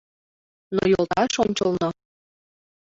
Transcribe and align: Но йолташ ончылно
Но 0.75 0.81
йолташ 0.91 1.33
ончылно 1.43 1.87